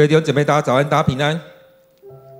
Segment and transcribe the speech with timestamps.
[0.00, 1.38] 各位弟兄姐妹，大家早安，大家平安。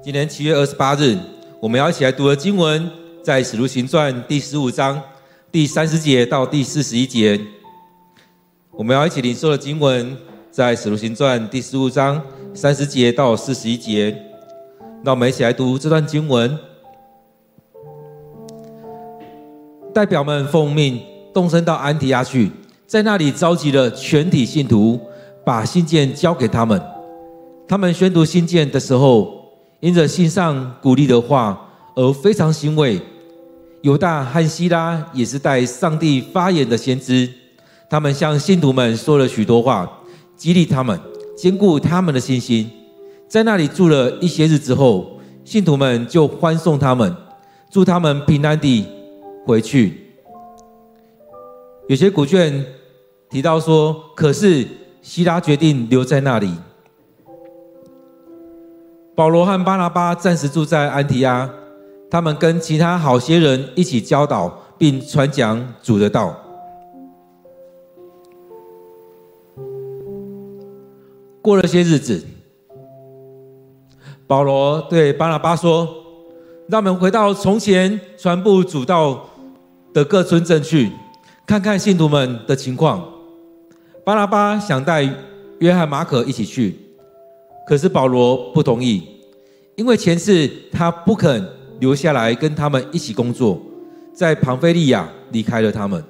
[0.03, 1.15] 今天七月二十八日，
[1.61, 2.91] 我们要一起来读的经文，
[3.23, 4.99] 在《使徒行传》第十五章
[5.53, 7.39] 第三十节到第四十一节。
[8.71, 10.17] 我们要一起领受的经文，
[10.51, 12.23] 在《使徒行传》第十五章
[12.55, 14.17] 三十节到四十一节。
[15.03, 16.59] 那我们一起来读这段经文。
[19.93, 20.99] 代表们奉命
[21.35, 22.51] 动身到安提亚去，
[22.87, 24.99] 在那里召集了全体信徒，
[25.45, 26.81] 把信件交给他们。
[27.71, 29.33] 他们宣读信件的时候，
[29.79, 31.57] 因着信上鼓励的话
[31.95, 33.01] 而非常欣慰。
[33.83, 37.31] 犹大和希拉也是带上帝发言的先知，
[37.89, 39.89] 他们向信徒们说了许多话，
[40.37, 40.99] 激励他们，
[41.37, 42.69] 坚固他们的信心。
[43.29, 47.15] 在那里住了一些日之后，信徒们就欢送他们，
[47.71, 48.85] 祝他们平安地
[49.47, 50.17] 回去。
[51.89, 52.67] 有些古卷
[53.31, 54.67] 提到说，可是
[55.01, 56.51] 希拉决定留在那里。
[59.21, 61.47] 保罗和巴拿巴暂时住在安提阿，
[62.11, 66.35] 他们跟其他好些人一起教导并传讲主的道。
[71.43, 72.25] 过了些日子，
[74.27, 75.87] 保罗对巴拿巴说
[76.71, 79.29] ：“让我们回到从前传布主道
[79.93, 80.91] 的各村镇去，
[81.47, 83.07] 看看信徒们的情况。”
[84.03, 85.07] 巴拿巴想带
[85.59, 86.75] 约翰、马可一起去。
[87.67, 89.03] 可是保罗不同意，
[89.77, 93.61] 因为前世他不肯留下来跟他们一起工作，
[94.13, 96.03] 在庞菲利亚离开了他们。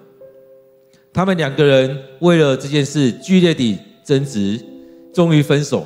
[1.12, 4.60] 他们两个人为了这件事剧烈地争执，
[5.12, 5.84] 终于分手。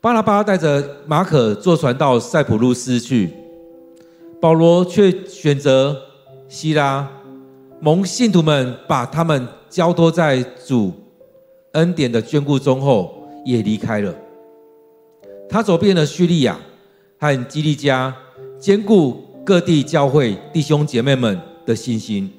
[0.00, 3.30] 巴拉巴带着马可坐船到塞浦路斯去，
[4.40, 5.96] 保罗却选择
[6.48, 7.08] 希拉，
[7.80, 10.92] 蒙信徒们把他们交托在主
[11.72, 14.14] 恩典的眷顾中后，也离开了。
[15.48, 16.58] 他走遍了叙利亚
[17.18, 18.14] 和基利加，
[18.58, 22.30] 兼顾各地教会弟兄姐妹们的信心。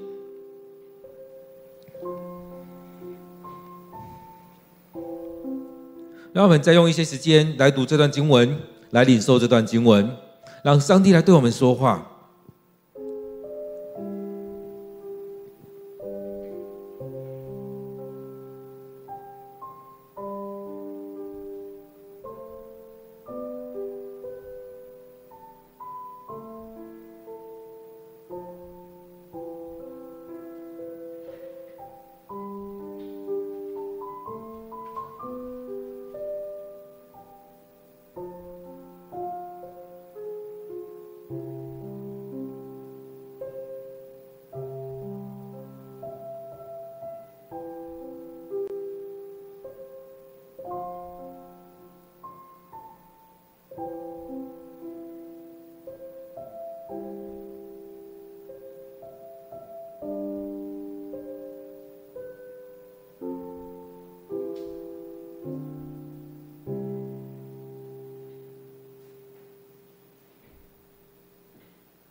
[6.34, 8.59] 让我们再用一些时间来读这段经文，
[8.91, 10.07] 来领受这段经文，
[10.63, 12.06] 让上帝来对我们说话。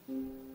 [0.09, 0.46] Mm-hmm.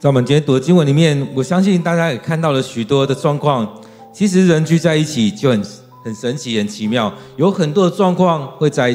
[0.00, 3.70] 在我们今天读的经文里面，我相信大家也看到了许多的状况。
[4.14, 5.62] 其实人聚在一起就很
[6.02, 8.88] 很神奇、很奇妙，有很多的状况会在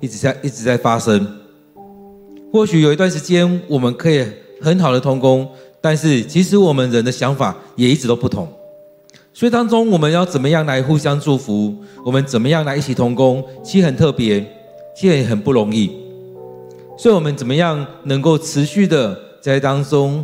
[0.00, 1.26] 一直在一直在发生。
[2.52, 4.22] 或许有一段时间我们可以
[4.60, 5.48] 很好的同工，
[5.80, 8.46] 但是其实我们人的想法也一直都不同。
[9.32, 11.74] 所以当中我们要怎么样来互相祝福？
[12.04, 13.42] 我们怎么样来一起同工？
[13.62, 14.40] 其实很特别，
[14.94, 15.90] 其实也很不容易。
[16.98, 20.22] 所以我们怎么样能够持续的在当中？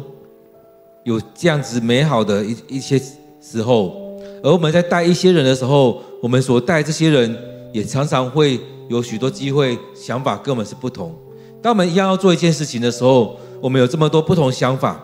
[1.04, 3.00] 有这样子美好的一一些
[3.40, 7.34] 时候，而我们在带一些人的时候，我们所带这些人
[7.72, 11.14] 也常常会有许多机会，想法跟我们是不同。
[11.62, 15.02] 当我们一样要做一件事情的时候，我们有这么多不同想法，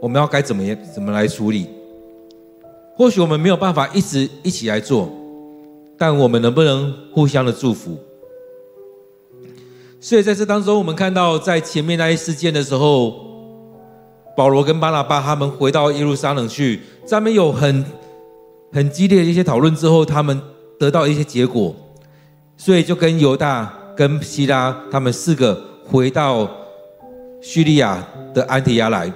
[0.00, 1.66] 我们要该怎么样怎么来处理？
[2.96, 5.10] 或许我们没有办法一直一起来做，
[5.98, 7.98] 但我们能不能互相的祝福？
[10.00, 13.31] 所以在这当中，我们看到在前面那一事件的时候。
[14.34, 17.84] 保罗跟巴拿巴他们回到耶路撒冷去，在那边有很
[18.72, 20.40] 很激烈的一些讨论之后，他们
[20.78, 21.74] 得到一些结果，
[22.56, 26.48] 所以就跟犹大、跟希拉他们四个回到
[27.42, 28.02] 叙利亚
[28.32, 29.12] 的安提亚来，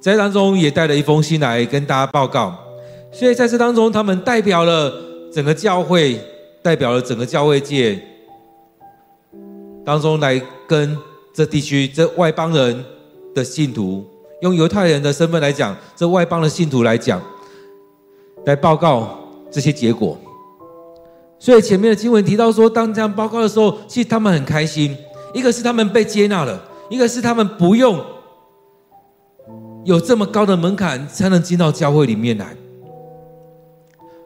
[0.00, 2.56] 在当中也带了一封信来跟大家报告。
[3.12, 4.90] 所以在这当中，他们代表了
[5.30, 6.18] 整个教会，
[6.62, 8.00] 代表了整个教会界
[9.84, 10.96] 当中来跟
[11.34, 12.82] 这地区这外邦人
[13.34, 14.02] 的信徒。
[14.42, 17.22] 用犹太人的身份来讲，这外邦的信徒来讲，
[18.44, 19.16] 来报告
[19.52, 20.18] 这些结果。
[21.38, 24.96] 所以前面的经文提到说，当这样报告的时候，其实他们很开心。
[25.32, 26.60] 一个是他们被接纳了，
[26.90, 28.04] 一个是他们不用
[29.84, 32.56] 有这么高的门槛才能进到教会里面来。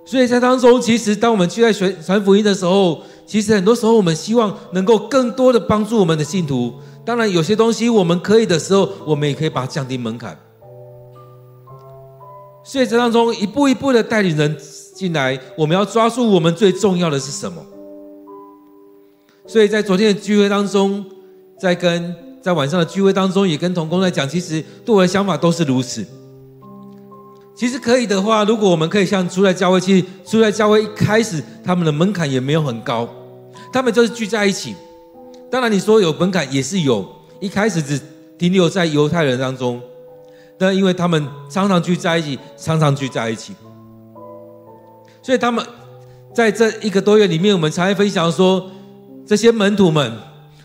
[0.07, 6.73] 所以在当中，其实当我们去在传传福音的时候，其实很多时候我们希望能够更多的帮助我们的信徒。
[7.07, 10.37] 当然，有些东西我们可以的时候，我们也可以把它降低门槛。
[12.65, 14.57] 所以这当中一步一步的带领人
[14.93, 17.65] 进来，我们要抓住我们最重要的是什么？
[19.47, 21.05] 所以在昨天的聚会当中，
[21.61, 22.13] 在跟
[22.43, 26.05] 在晚上的聚会当中，也跟同工在讲，其实对我的想法都是如此。
[27.55, 33.09] 其实可以的话，如果我们可以像住在教会，其实出来教会一开始他们的门槛也没有很高，
[33.73, 34.75] 他们就是聚在一起。
[35.51, 37.07] 当然，你说有门槛也是有，
[37.41, 38.01] 一开始只
[38.37, 39.81] 停留在犹太人当中，
[40.59, 43.55] 但因为他们常常聚在一起，常常聚在一起，
[45.23, 45.65] 所以他们
[46.35, 48.71] 在这一个多月里面，我们常会分享说，
[49.25, 50.13] 这些门徒们，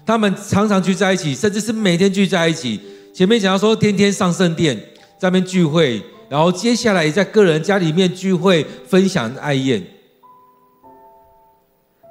[0.05, 2.79] 他们常常聚在一起，甚至是每天聚在一起。
[3.13, 4.75] 前面讲到说，天天上圣殿，
[5.19, 9.81] 在那边聚会，然后接下来也在个人家里面聚会，分享爱宴。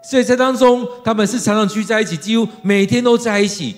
[0.03, 3.77] 所以在当中，他们是常常聚在一起，几乎每天都在一起，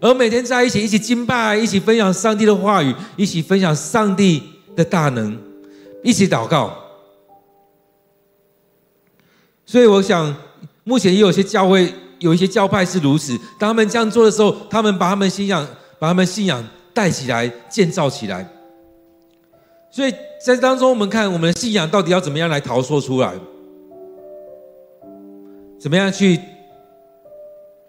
[0.00, 4.42] 而每天在一起，一起敬拜，一起分享上帝的话语，一起分享上帝
[4.76, 5.36] 的大能，
[6.04, 6.76] 一起祷告。
[9.64, 10.34] 所以我想，
[10.84, 13.36] 目前也有些教会，有一些教派是如此。
[13.58, 15.66] 当他们这样做的时候，他们把他们信仰，
[15.98, 18.46] 把他们信仰带起来，建造起来。
[19.90, 20.14] 所以
[20.44, 23.32] 在当中，我们看我们的信仰到底要怎么样来逃说出来。
[25.78, 26.38] 怎么样去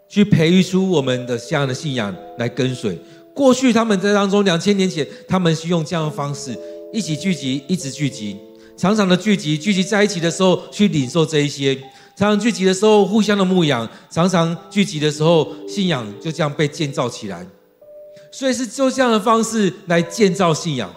[0.08, 2.98] 去培育出我们的这样的信仰来跟随？
[3.34, 6.58] 过去他们在当中两千年前，他们是用这样的方式
[6.92, 8.36] 一起聚集，一直聚集，
[8.76, 11.76] 常常的聚集，聚集在一起的时候去领受这一些，
[12.16, 17.46] 常常聚集的时候互相的牧养，常常聚集的时候信仰就这样被建造起来。
[18.32, 20.92] 所以是就这样的方式来建造信仰。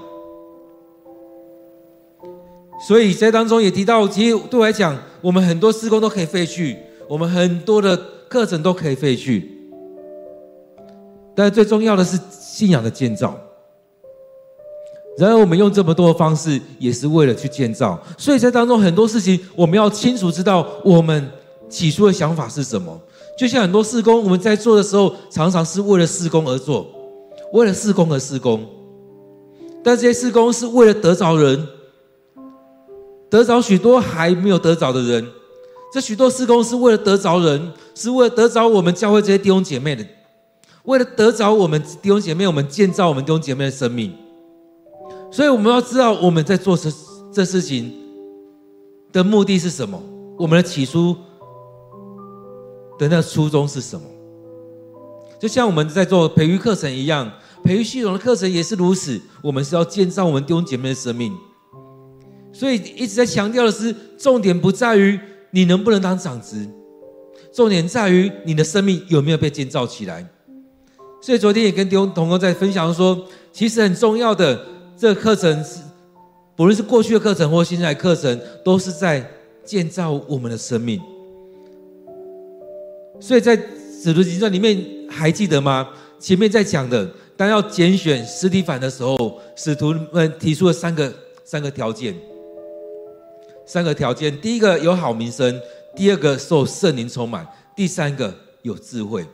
[2.87, 6.76] 所以在当中也提到，其实对我来讲，我们很多施工都可以废去。
[7.08, 7.96] 我们很多的
[8.28, 9.50] 课程都可以废去，
[11.34, 13.37] 但最重要的是信仰的建造。
[15.18, 18.00] 然而，我们用这么多的方式，也是为了去建造。
[18.16, 21.28] 所以在当中很多事情，我们要清楚知道我们
[21.68, 22.96] 起初的想法是什么。
[23.37, 26.87] 就像很多施工，我们在做的时候，常常是为了施工而做，
[27.52, 28.64] 为了施工而施工。
[29.82, 31.66] 但这些施工是为了得着人，
[33.30, 35.26] 得着许多还没有得着的人。
[35.92, 40.06] 这许多事工是为了得着人，是为了得着我们教会这些弟兄姐妹的，
[40.84, 44.12] 为了得着我们弟兄姐妹，我们建造我们弟兄姐妹的生命。
[45.32, 46.90] 所以我们要知道我们在做这
[47.32, 47.92] 这事情
[49.12, 50.00] 的目的是什么，
[50.37, 51.16] 我们的起初
[52.99, 54.06] 的那初衷是什么？
[55.40, 57.30] 就像我们在做培育课程一样，
[57.64, 59.20] 培育系统的课程也是如此。
[59.42, 61.32] 我们是要建造我们弟兄姐妹的生命，
[62.61, 65.19] 所以一直在强调的是，重点不在于。
[65.50, 66.59] 你能不能当长子？
[67.55, 70.25] 重点在于你的生命有没有被建造起来。
[71.23, 74.62] 所以昨天也跟弟兄同工在分享说，其实很重要的
[74.95, 75.81] 这个课程是，
[76.55, 79.26] 不论是过去的课程或现在的课程，都是在
[79.64, 81.00] 建造我们的生命。
[83.19, 83.57] 所以在
[84.02, 85.88] 使徒行传里面还记得吗？
[86.19, 91.11] 前面在讲的，当要拣选实体反的时候，使徒们提出了三个
[91.43, 92.14] 三个条件。
[93.72, 95.60] 三个条件：第一个有好名声，
[95.94, 97.46] 第二个受圣灵充满，
[97.76, 99.24] 第三个有智慧。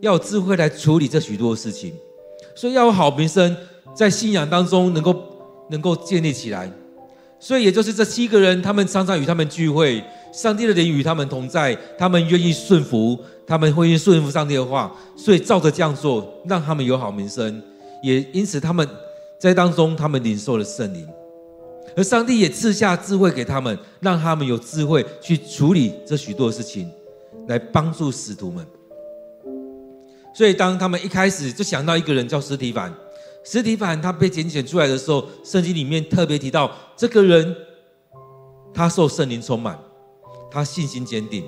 [0.00, 1.94] 要有智慧来处理这许多事情，
[2.56, 3.56] 所以要有好名声，
[3.94, 5.14] 在信仰当中能够
[5.70, 6.68] 能够建立起来。
[7.38, 10.02] 所以也就是这七个人，他们常常与他们聚会，
[10.32, 17.62] 上帝的灵与他们同在，他们愿意顺服，他们会愿意顺服上帝的话，所以照着这样做，让他们有好名声，
[18.02, 18.84] 也因此他们
[19.38, 21.06] 在当中，他们领受了圣灵，
[21.96, 26.90] 而上帝也赐下智慧给他们，让他们有智慧去处理这许多事情，
[27.48, 28.66] 来帮助使徒们。
[30.34, 32.92] 所以，当他们一开始就想到一个人叫司提反，
[33.44, 37.54] 司提反他被拣选出来的时候，圣经里面特别提到这个人，
[38.72, 39.78] 他受圣灵充满，
[40.50, 41.44] 他信心坚定。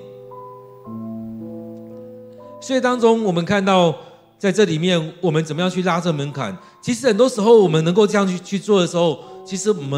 [2.61, 3.95] 所以当中我们看到，
[4.37, 6.55] 在这里面我们怎么样去拉这门槛？
[6.81, 9.89] 其实很多时候我们能够这样去去做的时候，其实我们